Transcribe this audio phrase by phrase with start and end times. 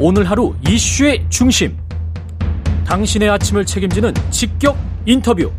[0.00, 1.76] 오늘 하루 이슈의 중심.
[2.86, 5.50] 당신의 아침을 책임지는 직격 인터뷰.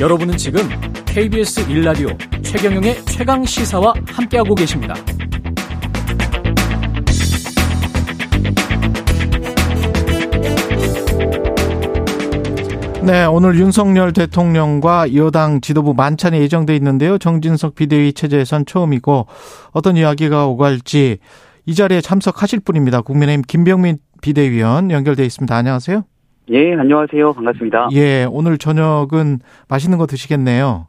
[0.00, 0.60] 여러분은 지금
[1.06, 2.08] KBS 일라디오
[2.40, 4.94] 최경영의 최강 시사와 함께하고 계십니다.
[13.02, 17.18] 네, 오늘 윤석열 대통령과 여당 지도부 만찬이 예정돼 있는데요.
[17.18, 19.26] 정진석 비대위 체제에선 처음이고
[19.72, 21.18] 어떤 이야기가 오갈지
[21.66, 23.00] 이 자리에 참석하실 분입니다.
[23.00, 25.54] 국민의힘 김병민 비대위원 연결돼 있습니다.
[25.54, 26.02] 안녕하세요.
[26.50, 27.32] 예, 안녕하세요.
[27.32, 27.88] 반갑습니다.
[27.92, 29.38] 예, 오늘 저녁은
[29.68, 30.88] 맛있는 거 드시겠네요.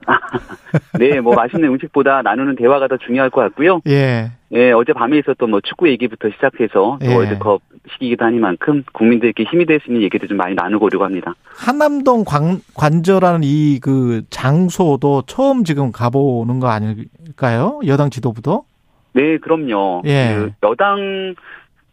[0.98, 3.80] 네, 뭐 맛있는 음식보다 나누는 대화가 더 중요할 것 같고요.
[3.86, 4.32] 예.
[4.52, 7.14] 예, 어제 밤에 있었던 뭐 축구 얘기부터 시작해서 또 예.
[7.14, 7.60] 월드컵
[7.92, 11.34] 시기이기도 하니만큼 국민들께 힘이 될 수 있는 얘기도 좀 많이 나누고 오려고 합니다.
[11.54, 17.78] 한남동 관, 관저라는 이 그 장소도 처음 지금 가보는 거 아닐까요?
[17.86, 18.64] 여당 지도부도?
[19.12, 20.02] 네, 그럼요.
[20.06, 20.34] 예.
[20.36, 21.34] 그 여당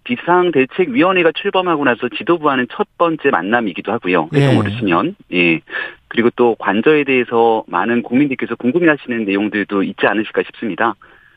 [0.04, 4.30] 비상대책위원회가 출범하고 나서 지도부와는 첫 번째 만남이기도 하고요.
[4.34, 4.40] 예.
[4.40, 5.16] 회동 오르시면.
[5.34, 5.60] 예.
[6.08, 10.96] 그리고 또 관저에 대해서 많은 국민들께서 궁금해하시는 내용들도 있지 않으실까 싶습니다.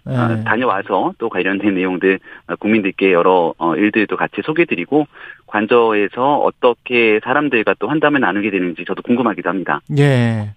[0.08, 0.14] 예.
[0.14, 5.06] 어, 다녀와서 또 관련된 내용들 어, 국민들께 여러 어, 일들도 같이 소개드리고
[5.46, 9.80] 관저에서 어떻게 사람들과 또 환담을 나누게 되는지 저도 궁금하기도 합니다.
[9.98, 10.54] 예.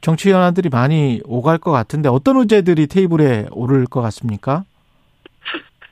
[0.00, 4.64] 정치 현안들이 많이 오갈 것 같은데 어떤 의제들이 테이블에 오를 것 같습니까?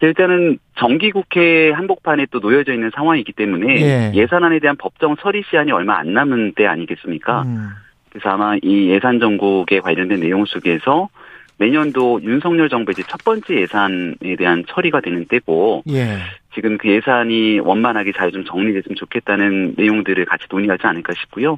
[0.01, 4.13] 일단은 정기국회 한복판에 또 놓여져 있는 상황이기 때문에 예.
[4.15, 7.43] 예산안에 대한 법정 처리 시한이 얼마 안 남은 때 아니겠습니까?
[7.43, 7.71] 음.
[8.11, 11.09] 그래서 아마 이 예산 정국에 관련된 내용 속에서
[11.59, 16.19] 내년도 윤석열 정부 이제 첫 번째 예산에 대한 처리가 되는 때고 예.
[16.55, 21.57] 지금 그 예산이 원만하게 잘 좀 정리됐으면 좋겠다는 내용들을 같이 논의하지 않을까 싶고요.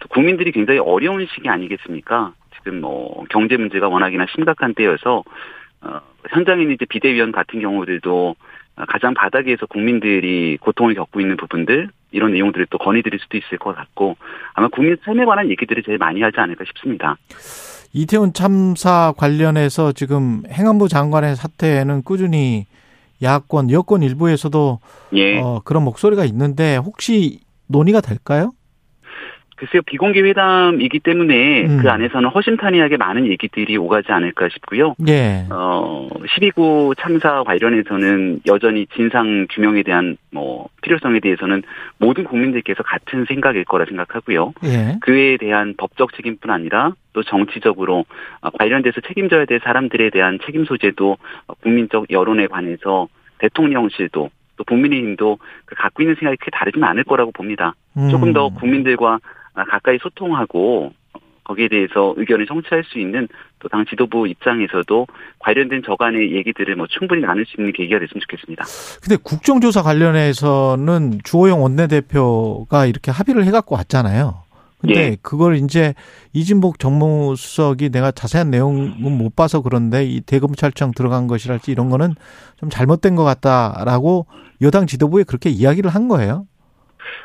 [0.00, 2.32] 또 국민들이 굉장히 어려운 시기 아니겠습니까?
[2.56, 5.24] 지금 뭐 경제 문제가 워낙이나 심각한 때여서
[5.80, 8.36] 어, 현장에 있는 이제 비대위원 같은 경우들도
[8.88, 14.16] 가장 바닥에서 국민들이 고통을 겪고 있는 부분들 이런 내용들을 또 건의드릴 수도 있을 것 같고
[14.54, 17.16] 아마 국민 삶에 관한 얘기들을 제일 많이 하지 않을까 싶습니다.
[17.92, 22.66] 이태원 참사 관련해서 지금 행안부 장관의 사태에는 꾸준히
[23.22, 24.80] 야권, 여권 일부에서도
[25.14, 25.40] 예.
[25.40, 28.52] 어, 그런 목소리가 있는데 혹시 논의가 될까요?
[29.56, 31.78] 글쎄요, 비공개 회담이기 때문에 음.
[31.80, 34.94] 그 안에서는 허심탄회하게 많은 얘기들이 오가지 않을까 싶고요.
[35.06, 35.46] 예.
[35.50, 41.62] 어, 12구 참사 관련해서는 여전히 진상 규명에 대한 뭐 필요성에 대해서는
[41.98, 44.54] 모든 국민들께서 같은 생각일 거라 생각하고요.
[44.64, 44.96] 예.
[45.00, 48.04] 그에 대한 법적 책임뿐 아니라 또 정치적으로
[48.40, 51.16] 어, 관련돼서 책임져야 될 사람들에 대한 책임 소재도
[51.46, 53.06] 어, 국민적 여론에 관해서
[53.38, 57.74] 대통령실도 또 국민의힘도 그 갖고 있는 생각이 크게 다르지는 않을 거라고 봅니다.
[58.10, 58.54] 조금 더 음.
[58.54, 59.18] 국민들과
[59.54, 60.92] 가까이 소통하고
[61.44, 63.28] 거기에 대해서 의견을 청취할 수 있는
[63.60, 65.06] 또 당 지도부 입장에서도
[65.38, 68.64] 관련된 저간의 얘기들을 뭐 충분히 나눌 수 있는 계기가 됐으면 좋겠습니다.
[69.02, 74.42] 근데 국정조사 관련해서는 주호영 원내대표가 이렇게 합의를 해갖고 왔잖아요.
[74.80, 75.16] 근데 예.
[75.22, 75.94] 그걸 이제
[76.34, 82.14] 이진복 정무수석이 내가 자세한 내용은 못 봐서 그런데 이 대검찰청 들어간 것이랄지 이런 거는
[82.58, 84.26] 좀 잘못된 것 같다라고
[84.60, 86.46] 여당 지도부에 그렇게 이야기를 한 거예요.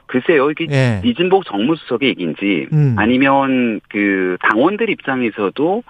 [0.05, 1.01] 글쎄요, 이게 예.
[1.03, 2.95] 이진복 정무수석의 얘기인지 음.
[2.97, 5.83] 아니면 그 당원들 입장에서도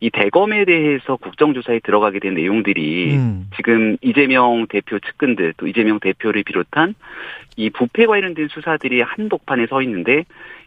[0.00, 3.50] 이 대검에 대해서 국정조사에 들어가게 된 내용들이 음.
[3.56, 6.94] 지금 이재명 대표 측근들 또 이재명 대표를 비롯한
[7.56, 10.24] 이 부패 관련된 수사들이 한복판에 서 있는데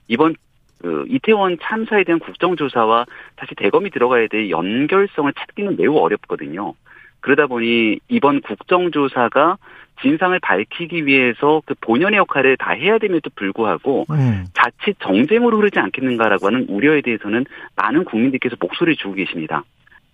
[0.08, 0.36] 이번
[0.82, 6.74] 그 이태원 참사에 대한 국정조사와 다시 대검이 들어가야 될 연결성을 찾기는 매우 어렵거든요.
[7.22, 9.58] 그러다 보니 이번 국정조사가
[10.02, 14.46] 진상을 밝히기 위해서 그 본연의 역할을 다 해야 됨에도 불구하고 음.
[14.54, 19.64] 자칫 정쟁으로 흐르지 않겠는가라고 하는 우려에 대해서는 많은 국민들께서 목소리를 주고 계십니다.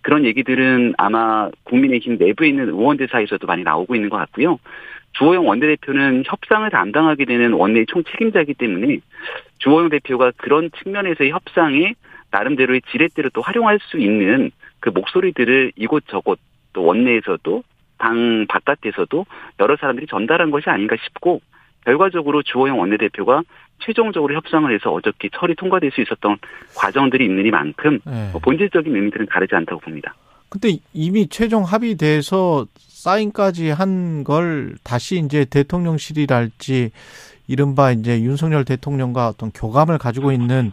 [0.02, 4.58] 그런 얘기들은 아마 국민의힘 내부에 있는 의원들 사이에서도 많이 나오고 있는 것 같고요.
[5.12, 8.98] 주호영 원내대표는 협상을 담당하게 되는 원내의 총책임자이기 때문에
[9.58, 11.94] 주호영 대표가 그런 측면에서의 협상에
[12.30, 14.50] 나름대로의 지렛대로 또 활용할 수 있는
[14.80, 16.38] 그 목소리들을 이곳저곳
[16.76, 17.62] 또 원내에서도
[17.96, 19.24] 당 바깥에서도
[19.60, 21.40] 여러 사람들이 전달한 것이 아닌가 싶고
[21.86, 23.42] 결과적으로 주호영 원내대표가
[23.78, 26.36] 최종적으로 협상을 해서 어저께 처리 통과될 수 있었던
[26.76, 28.28] 과정들이 있느니만큼 예.
[28.32, 30.14] 뭐 본질적인 의미들은 다르지 않다고 봅니다.
[30.50, 36.90] 근데 이미 최종 합의돼서 사인까지 한 걸 다시 이제 대통령실이랄지
[37.46, 40.72] 이른바 이제 윤석열 대통령과 어떤 교감을 가지고 있는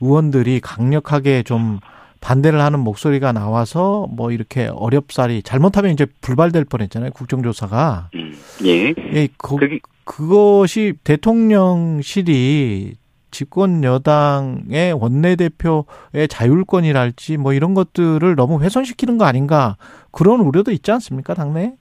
[0.00, 1.80] 의원들이 강력하게 좀
[2.20, 8.34] 반대를 하는 목소리가 나와서 뭐 이렇게 어렵사리 잘못하면 이제 불발될 뻔했잖아요 국정조사가 음,
[8.64, 8.94] 예.
[9.12, 12.94] 예, 그, 그게 그것이 대통령실이
[13.30, 19.76] 집권 여당의 원내대표의 자율권이랄지 뭐 이런 것들을 너무 훼손시키는 거 아닌가
[20.10, 21.74] 그런 우려도 있지 않습니까 당내?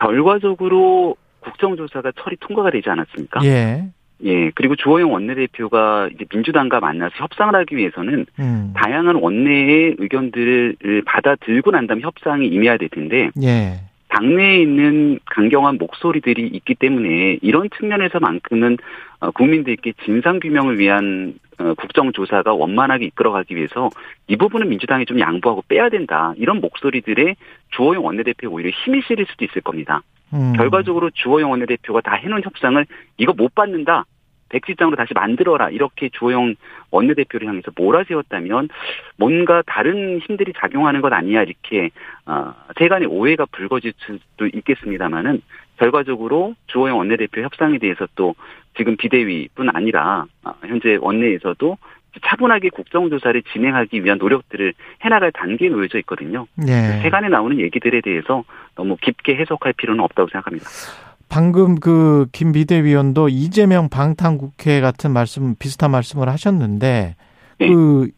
[0.00, 3.44] 결과적으로 국정조사가 처리 통과가 되지 않았습니까?
[3.44, 3.90] 예.
[4.24, 8.72] 예, 그리고 주호영 원내대표가 이제 민주당과 만나서 협상을 하기 위해서는 음.
[8.74, 13.80] 다양한 원내의 의견들을 받아들고 난 다음에 협상이 임해야 될 텐데 예.
[14.08, 18.78] 당내에 있는 강경한 목소리들이 있기 때문에 이런 측면에서만큼은
[19.20, 23.90] 어, 국민들께 진상 규명을 위한 어, 국정조사가 원만하게 이끌어가기 위해서
[24.28, 27.36] 이 부분은 민주당이 좀 양보하고 빼야 된다 이런 목소리들의
[27.70, 30.02] 주호영 원내대표 오히려 힘이 실릴 수도 있을 겁니다.
[30.36, 30.52] 음.
[30.54, 32.84] 결과적으로 주호영 원내대표가 다 해놓은 협상을
[33.16, 34.04] 이거 못 받는다.
[34.48, 35.70] 백지장으로 다시 만들어라.
[35.70, 36.54] 이렇게 주호영
[36.90, 38.68] 원내대표를 향해서 몰아세웠다면
[39.16, 41.42] 뭔가 다른 힘들이 작용하는 것 아니야.
[41.42, 41.90] 이렇게
[42.26, 45.42] 어, 세간의 오해가 불거질 수도 있겠습니다만은
[45.78, 48.34] 결과적으로 주호영 원내대표 협상에 대해서 또
[48.76, 51.76] 지금 비대위뿐 아니라 어, 현재 원내에서도
[52.24, 54.72] 차분하게 국정조사를 진행하기 위한 노력들을
[55.02, 56.46] 해나갈 단계에 놓여져 있거든요.
[56.66, 57.00] 예.
[57.02, 60.66] 세간에 나오는 얘기들에 대해서 너무 깊게 해석할 필요는 없다고 생각합니다.
[61.28, 67.16] 방금 그 김 비대위원도 이재명 방탄 국회 같은 말씀 비슷한 말씀을 하셨는데
[67.58, 67.68] 네.
[67.68, 68.08] 그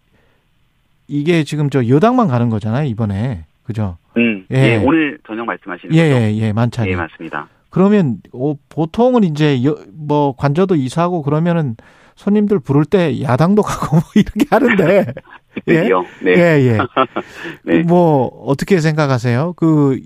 [1.06, 3.96] 이게 지금 저 여당만 가는 거잖아요 이번에 그죠?
[4.16, 4.56] 음, 예.
[4.56, 4.76] 예.
[4.84, 6.20] 오늘 저녁 말씀하시는 예, 거죠?
[6.22, 6.90] 예, 예, 만찬이.
[6.90, 7.48] 예, 맞습니다.
[7.70, 11.76] 그러면 어, 보통은 이제 여, 뭐 관저도 이사하고 그러면은
[12.18, 15.12] 손님들 부를 때 야당도 가고 뭐 이렇게 하는데
[15.54, 16.04] 그때요.
[16.22, 16.32] 네.
[16.32, 16.78] 예, 예.
[17.64, 17.82] 네.
[17.84, 19.54] 뭐 어떻게 생각하세요?
[19.56, 19.98] 그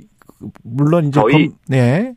[0.62, 2.12] 물론 이제 저희- 검, 네.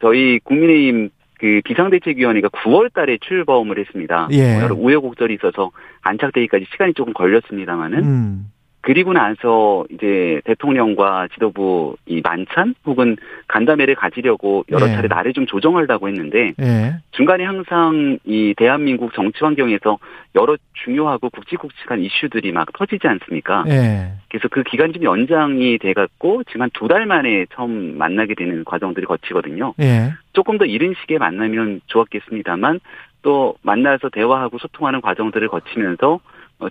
[0.00, 4.28] 저희 국민의힘 그 비상대책위원회가 9월 달에 출범을 했습니다.
[4.30, 4.54] 예.
[4.54, 5.72] 뭐 여러 우여곡절이 있어서
[6.02, 8.46] 안착되기까지 시간이 조금 걸렸습니다만은 음.
[8.82, 14.92] 그리고 나서 이제 대통령과 지도부 이 만찬 혹은 간담회를 가지려고 여러 예.
[14.92, 16.96] 차례 날을 좀 조정하려고 했는데 예.
[17.12, 19.98] 중간에 항상 이 대한민국 정치 환경에서
[20.34, 23.64] 여러 중요하고 굵직굵직한 이슈들이 막 터지지 않습니까?
[23.68, 24.12] 예.
[24.28, 29.06] 그래서 그 기간이 좀 연장이 돼갖고 지금 한 두 달 만에 처음 만나게 되는 과정들이
[29.06, 29.74] 거치거든요.
[29.80, 30.12] 예.
[30.32, 32.80] 조금 더 이른 시기에 만나면 좋았겠습니다만
[33.22, 36.20] 또 만나서 대화하고 소통하는 과정들을 거치면서 어,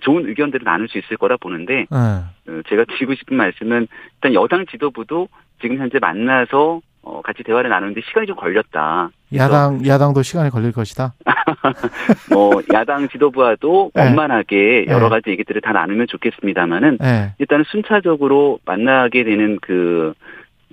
[0.00, 2.24] 좋은 의견들을 나눌 수 있을 거라 보는데 어.
[2.48, 5.28] 어, 제가 드리고 싶은 말씀은 일단 여당 지도부도
[5.60, 9.10] 지금 현재 만나서 어, 같이 대화를 나누는데 시간이 좀 걸렸다.
[9.34, 11.14] 야당 야당도 시간이 걸릴 것이다.
[12.32, 14.02] 뭐 야당 지도부와도 네.
[14.02, 14.92] 원만하게 네.
[14.92, 17.34] 여러 가지 얘기들을 다 나누면 좋겠습니다만은 예.
[17.38, 20.14] 일단은 순차적으로 만나게 되는 그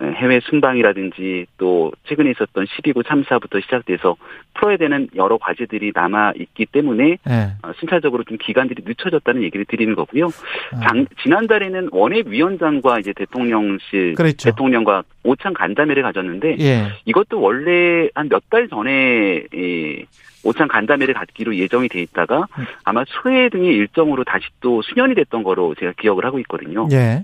[0.01, 4.16] 해외 순방이라든지 또 최근에 있었던 12구 참사부터 시작돼서
[4.54, 7.34] 풀어야 되는 여러 과제들이 남아 있기 때문에 예.
[7.63, 10.28] 어, 순차적으로 좀 기간들이 늦춰졌다는 얘기를 드리는 거고요.
[10.74, 14.50] 아, 장- 지난달에는 원외 위원장과 이제 대통령실 그랬죠.
[14.51, 16.88] 대통령과 오찬 간담회를 가졌는데 예.
[17.06, 20.06] 이것도 원래 한 몇 달 전에 이
[20.44, 22.66] 오찬 간담회를 갖기로 예정이 돼 있다가 음.
[22.86, 26.88] 아마 수해 등의 일정으로 다시 또 수년이 됐던 거로 제가 기억을 하고 있거든요.
[26.94, 27.24] 예.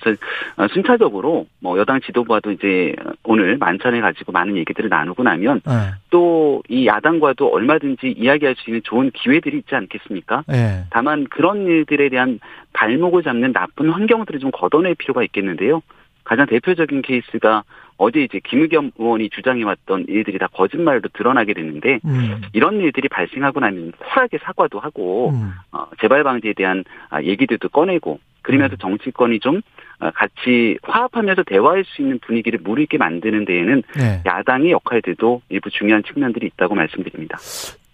[0.00, 0.20] 그래서
[0.56, 2.94] 어, 순차적으로 뭐 여당 지도부와도 이제
[3.24, 5.94] 오늘 만찬을 가지고 많은 얘기들을 나누고 나면 예.
[6.10, 10.44] 또이 야당과도 얼마든지 이야기할 수 있는 좋은 기회들이 있지 않겠습니까?
[10.52, 10.84] 예.
[10.90, 12.40] 다만 그런 일들에 대한
[12.72, 15.82] 발목을 잡는 나쁜 환경들을 좀 걷어낼 필요가 있겠는데요.
[16.24, 17.62] 가장 대표적인 케이스가
[17.98, 22.42] 어제 이제 김의겸 의원이 주장해왔던 일들이 다 거짓말로 드러나게 됐는데 음.
[22.52, 25.52] 이런 일들이 발생하고 나면 쿨하게 사과도 하고 음.
[25.72, 28.78] 어, 재발 방지에 대한 아, 얘기들도 꺼내고 그러면서 음.
[28.78, 29.60] 정치권이 좀 어,
[29.98, 34.22] 같이 화합하면서 대화할 수 있는 분위기를 무르익게 만드는 데에는 예.
[34.26, 37.38] 야당의 역할들도 일부 중요한 측면들이 있다고 말씀드립니다.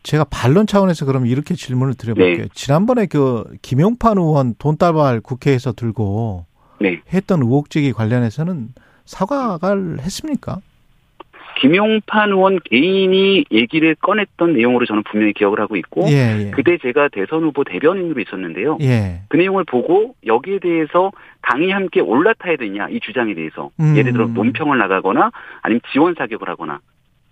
[0.02, 2.44] 제가 반론 차원에서 그럼 이렇게 질문을 드려볼게요.
[2.44, 2.49] 네.
[2.54, 6.44] 지난번에 그 김용판 의원 돈다발 국회에서 들고
[6.80, 7.00] 네.
[7.12, 8.71] 했던 의혹제기 관련해서는
[9.04, 10.61] 사과를 했습니까?
[11.59, 16.50] 김용판 의원 개인이 얘기를 꺼냈던 내용으로 저는 분명히 기억을 하고 있고 예, 예.
[16.50, 18.78] 그때 제가 대선 후보 대변인으로 있었는데요.
[18.82, 19.21] 예.
[19.28, 23.97] 그 내용을 보고 여기에 대해서 당이 함께 올라타야 되냐 이 주장에 대해서 음.
[23.97, 25.30] 예를 들어 논평을 나가거나
[25.62, 26.80] 아니면 지원 사격을 하거나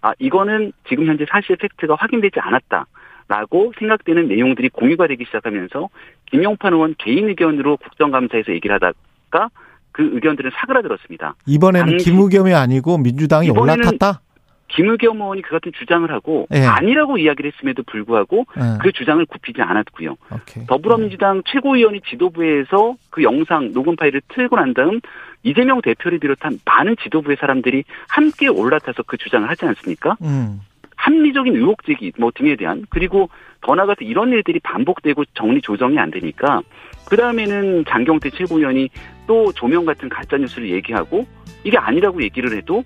[0.03, 2.87] 아 이거는 지금 현재 사실 팩트가 확인되지 않았다
[3.29, 5.89] 라고 생각되는 내용들이 공유가 되기 시작하면서
[6.27, 9.51] 김용판 의원 개인 의견으로 국정감사에서 얘기를 하다가
[9.93, 11.35] 그 의견들은 사그라들었습니다.
[11.47, 14.21] 이번에는 김우겸이 아니고 민주당이 올라탔다?
[14.69, 16.65] 김의겸 의원이 그 같은 주장을 하고 예.
[16.65, 18.79] 아니라고 이야기를 했음에도 불구하고 예.
[18.81, 20.17] 그 주장을 굽히지 않았고요.
[20.33, 20.67] 오케이.
[20.67, 25.01] 더불어민주당 최고위원이 지도부에서 그 영상 녹음 파일을 틀고 난 다음
[25.43, 30.17] 이재명 대표를 비롯한 많은 지도부의 사람들이 함께 올라타서 그 주장을 하지 않습니까?
[30.23, 30.61] 음.
[31.01, 33.31] 합리적인 의혹 제기 뭐 등에 대한 그리고
[33.63, 36.61] 더 나아가서 이런 일들이 반복되고 정리 조정이 안 되니까
[37.09, 38.91] 그 다음에는 장경태 최고위원이
[39.27, 41.27] 또 조명 같은 가짜 뉴스를 얘기하고
[41.65, 42.85] 이게 아니라고 얘기를 해도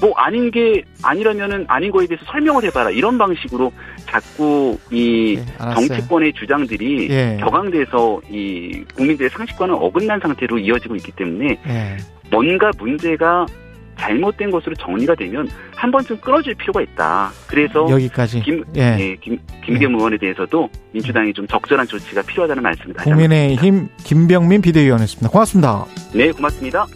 [0.00, 3.70] 뭐 아닌 게 아니라면은 아닌 거에 대해서 설명을 해봐라 이런 방식으로
[4.06, 5.86] 자꾸 이 예, 알았어요.
[5.86, 7.36] 정치권의 주장들이 예.
[7.38, 11.96] 격앙돼서 이 국민들의 상식과는 어긋난 상태로 이어지고 있기 때문에 예.
[12.30, 13.46] 뭔가 문제가
[14.02, 17.30] 잘못된 것으로 정리가 되면 한 번쯤 끊어줄 필요가 있다.
[17.46, 18.96] 그래서 여기까지 김, 예.
[18.98, 25.30] 예, 김, 김기현 의원에 대해서도 민주당이 좀 적절한 조치가 필요하다는 말씀을 다시 국민의힘 김병민 비대위원이었습니다.
[25.30, 25.84] 고맙습니다.
[26.12, 26.86] 네, 고맙습니다.